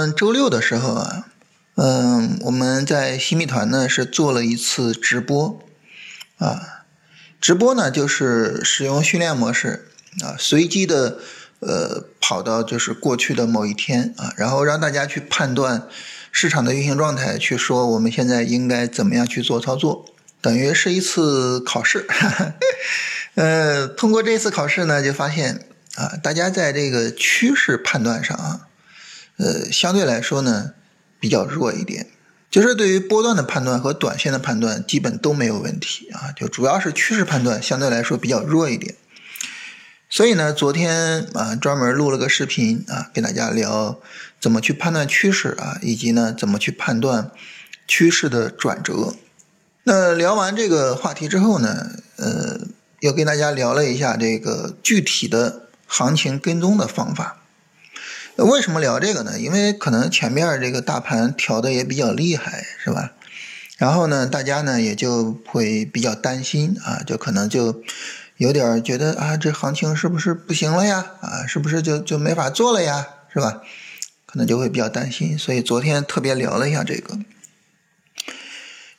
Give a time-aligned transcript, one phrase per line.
[0.00, 1.26] 们周六的时候啊，
[1.74, 5.60] 嗯，我们在新米团呢是做了一次直播
[6.38, 6.86] 啊，
[7.38, 9.88] 直播呢就是使用训练模式
[10.22, 11.18] 啊，随机的
[11.58, 15.86] 呃跑到就是过去的某一天啊，然后让大家去判断
[16.32, 20.06] 市场的运行状态，去说我们现在应该怎么样去做操作，
[20.40, 22.06] 等于是一次考试。
[23.36, 28.66] 呃，通过这次考试呢，就发现啊，大家在这个趋势判断上啊。
[29.40, 30.72] 呃，相对来说呢，
[31.18, 32.06] 比较弱一点，
[32.50, 36.30] 就是对于波段的判断和短线的判断，基本都没有问题啊。
[36.36, 38.94] 就主要是趋势判断相对来说比较弱一点。
[40.10, 43.98] 所以呢，昨天啊，专门录了个视频啊，跟大家聊
[44.40, 47.30] 怎么去判断趋势啊，以及呢，怎么去判断
[47.86, 49.14] 趋势的转折。
[49.84, 52.60] 那聊完这个话题之后呢，呃，
[52.98, 57.39] 又跟大家聊了一下这个具体的行情跟踪的方法。
[58.36, 59.38] 为什么聊这个呢？
[59.38, 63.12] 因为可能前面这个大盘调的也比较厉害，是吧？
[63.76, 67.82] 然后呢，大家呢也就会比较担心啊，就可能就
[68.36, 71.04] 有点觉得啊，这行情是不是不行了呀？
[71.20, 73.06] 啊，是不是就就没法做了呀？
[73.32, 73.60] 是吧？
[74.26, 77.18] 可能就会比较担心，所以昨天特别聊了一下这个。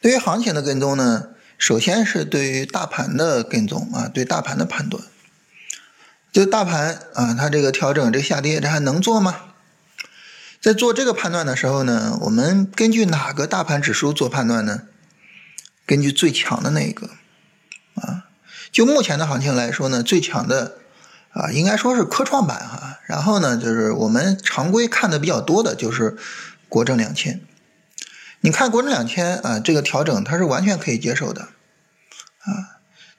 [0.00, 5.02] 对于行情的跟踪呢，首先是对于大盘的跟踪啊，对大盘的判断。
[6.32, 9.36] 就大盘啊，它这个调整、这下跌，这还能做吗？
[10.60, 14.82] 在做这个判断的时候呢，我们根据哪个大盘指数做判断呢？
[15.86, 17.08] 根据最强的那一个
[17.94, 18.26] 啊。
[18.70, 20.76] 就目前的行情来说呢，最强的
[21.32, 23.00] 啊，应该说是科创板哈。
[23.06, 26.16] 然后呢，就是我们常规看的比较多的就是
[26.68, 27.40] 国证两千。
[28.42, 32.69] 你看国证两千啊，这个调整它是完全可以接受的啊。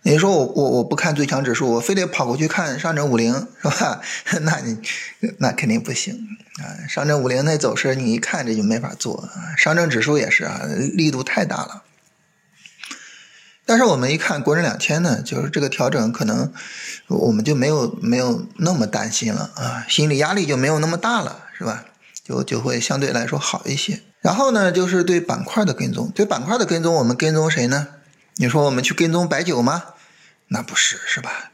[0.04, 4.02] 你说我我我不看最强指数，我非得跑过去看上证五零，是吧？
[4.42, 4.80] 那你
[5.38, 6.16] 那肯定不行
[6.58, 6.90] 啊！
[6.90, 9.56] 上证五零那走势，你一看这就没法做啊。
[9.56, 10.62] 上证指数也是啊，
[10.94, 11.84] 力度太大了。
[13.64, 16.52] 但是我们一看国证两千呢，就是这个调整可能
[17.08, 21.86] 我们就没有没有那么担心了啊，心理压力就没有那么大了，是吧？
[22.26, 24.02] 就就会相对来说好一些。
[24.22, 27.88] 然后呢，就是对板块的跟踪，对板块的跟踪，我们跟踪谁呢？
[28.38, 29.84] 你说我们去跟踪白酒吗？
[30.54, 31.52] 那不是，是吧？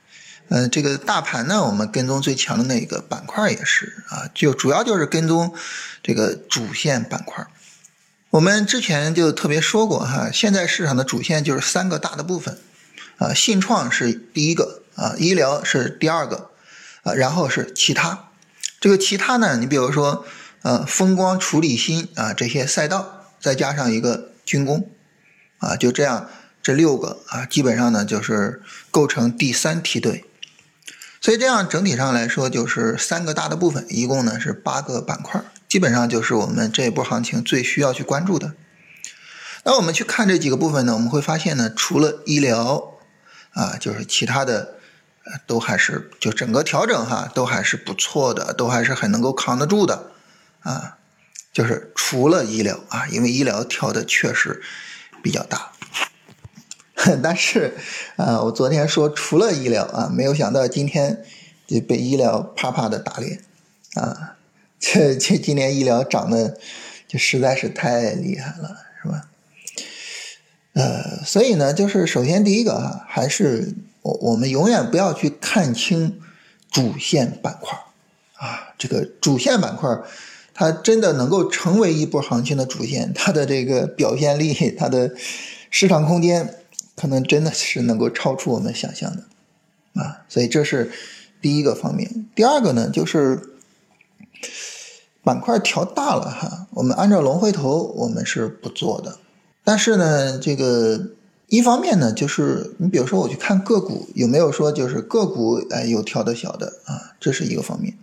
[0.50, 5.54] 嗯，这个大盘呢，我们跟踪最强的那个板块也是啊，就主要就是跟踪
[6.02, 7.46] 这个主线板块。
[8.32, 12.58] 我们之前就特别说过哈，现在市场的主线就是三个大的部分
[13.18, 16.50] 啊，信创是第一个啊，医疗是第二个
[17.04, 18.30] 啊，然后是其他。
[18.80, 20.26] 这个其他呢，你比如说
[20.64, 24.90] 呃，风光、处理芯啊这些赛道，再加上一个军工
[25.60, 26.30] 啊，就这样。
[26.68, 28.62] 这六个啊，基本上呢就是
[28.92, 30.26] 构成第三梯队，
[31.22, 38.52] 所以这样整体上来说就是三个大的部分，一共呢是八个板块，基本上就是我们这一波行情最需要去关注的。
[39.64, 42.98] 那我们去看这几个部分呢，我们会发现呢，除了医疗
[43.54, 44.76] 啊，就是其他的
[45.46, 50.12] 都还是就整个调整哈，都还是不错的，都还是很能够扛得住的
[50.64, 50.98] 啊。
[51.54, 54.62] 就是除了医疗啊，因为医疗调的确实
[55.24, 55.72] 比较大。
[57.22, 57.76] 但是，
[58.16, 61.24] 啊，我昨天说除了医疗啊，没有想到今天
[61.68, 63.40] 就被医疗啪啪的打脸，
[63.94, 64.36] 啊，
[64.80, 66.58] 这这今年医疗涨的
[67.08, 69.30] 就实在是太厉害了，是吧？
[70.74, 76.20] 呃，所以呢，就是首先第一个啊，还是我我们永远不要去看清
[76.72, 77.78] 主线板块
[78.38, 79.96] 啊，这个主线板块
[80.56, 85.12] 它真的能够成为一波行情的主线，它的这个表现力，它的
[85.70, 86.56] 市场空间。
[86.98, 90.92] 可能真的是能够超出我们想象的，啊，所以这是
[91.40, 92.26] 第一个方面。
[92.34, 93.40] 第二个呢，就是
[95.24, 99.20] 板块调大了哈，我们按照龙回头我们是不做的。
[99.64, 101.12] 但是呢，这个
[101.50, 107.94] 一方面呢，就是你比如说我去看个股有没有说就是个股哎有调的小的啊，这是一个方面。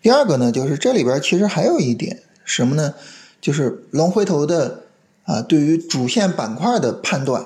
[0.00, 2.94] 第二个呢，就是这里边其实还有一点什么呢？
[3.42, 4.84] 就是龙回头的
[5.24, 7.44] 啊，对于主线板块的判断。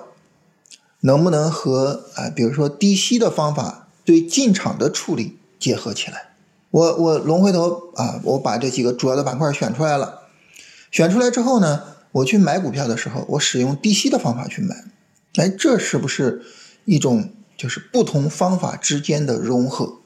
[1.00, 6.34] 能不能和啊，比如说低吸的方法对进场的处理结合起来？
[6.70, 10.22] 我我龙回头啊，我把这几个主要的板块选出来了。
[10.90, 14.84] 选出来之后呢，我去买股票的时候，我使用低吸的方法去买。
[15.36, 16.42] 哎，这是不是
[16.84, 20.00] 一种就是不同方法之间的融合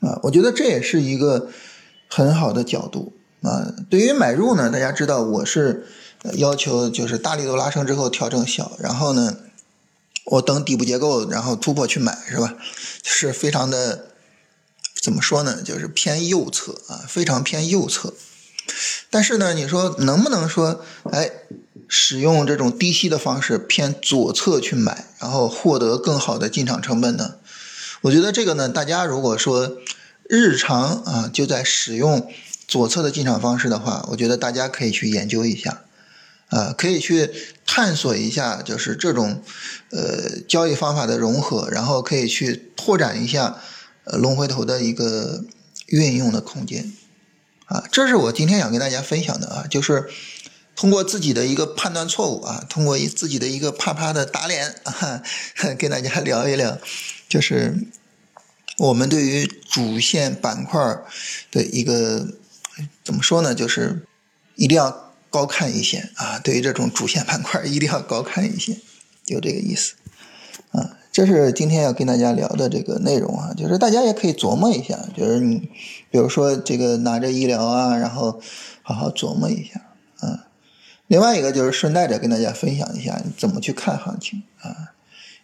[0.00, 0.20] 啊？
[0.24, 1.48] 我觉得这也是一个
[2.08, 3.74] 很好的角度啊。
[3.88, 5.86] 对于买入呢，大家知道我是
[6.34, 9.38] 要求就是大力度拉升之后调整小，然后呢。
[10.24, 12.54] 我等底部结构，然后突破去买，是吧？
[13.02, 14.06] 是非常的，
[15.02, 15.62] 怎么说呢？
[15.62, 18.14] 就是偏右侧啊，非常偏右侧。
[19.10, 20.82] 但是呢，你说能不能说，
[21.12, 21.30] 哎，
[21.86, 27.34] 使用这种低吸的方式偏左侧去买，然后获得更好的进场成本呢？
[28.00, 29.76] 我觉得这个呢，大家如果说
[30.28, 32.26] 日常啊就在使用
[32.66, 35.82] 左侧的进场方式的话，我觉得大家可以去研究一下，
[36.50, 37.30] 啊，可以去
[37.66, 39.42] 探索一下，就是这种
[39.90, 43.60] 呃交易方法的融合，然后可以去拓展一下
[44.04, 45.44] 呃龙回头的一个
[45.86, 46.92] 运用的空间。
[47.66, 50.08] 啊，这是我今天想跟大家分享的啊，就是
[50.76, 55.22] 通过自己的一个判断错误啊，通过自己的一个啪啪的打脸啊，
[55.78, 56.78] 跟大家聊一聊，
[57.28, 57.74] 就是
[58.78, 60.78] 我们对于主线板块
[61.50, 62.28] 的一个
[63.02, 63.54] 怎么说呢？
[63.54, 64.04] 就是
[64.56, 68.76] 一定要高看一些啊，对于这种主线板块一定要高看一些，
[69.26, 69.94] 就这个意思
[70.70, 70.96] 啊。
[71.10, 75.68] 这是今天要跟大家聊的这个内容啊，就是大家也可以琢磨一下，就是你
[76.08, 78.40] 比如说这个拿着医疗啊，然后
[78.82, 79.80] 好好琢磨一下
[80.20, 80.46] 啊。
[81.08, 84.94] 另外一个就是顺带着跟大家分享一下怎么去看行情啊。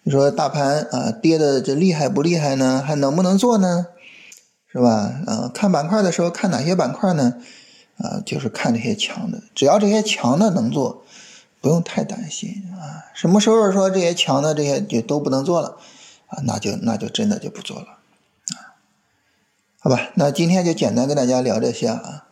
[0.05, 2.81] 你说大盘啊跌的这厉害不厉害呢？
[2.87, 3.87] 还能不能做呢？
[4.73, 5.21] 是吧？
[5.27, 7.35] 啊，看板块的时候看哪些板块呢？
[8.03, 11.05] 啊，就是看这些强的，只要这些强的能做。
[11.63, 15.77] 不用太担心啊，什么时候说这些强的这些就都不能做了
[16.29, 16.41] 啊？
[16.45, 17.99] 那就那就真的就不做了
[18.57, 18.81] 啊。
[19.79, 22.29] 好吧，那今天就简单跟大家聊这些啊。